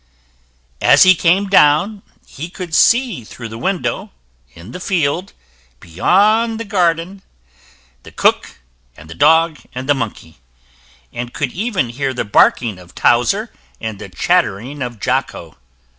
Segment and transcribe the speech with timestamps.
[0.81, 4.09] ]As he came down, he could see through the window
[4.55, 5.33] in the field
[5.79, 7.21] beyond the garden
[8.01, 8.61] the cook,
[8.97, 10.39] and the dog, and the monkey,
[11.13, 15.57] and could even hear the barking of Towser and the chattering of Jocko.